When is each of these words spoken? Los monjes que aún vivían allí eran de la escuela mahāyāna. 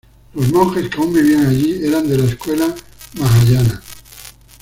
Los 0.33 0.51
monjes 0.51 0.89
que 0.89 0.97
aún 0.99 1.13
vivían 1.13 1.45
allí 1.45 1.79
eran 1.85 2.09
de 2.09 2.17
la 2.17 2.25
escuela 2.25 2.73
mahāyāna. 3.19 3.83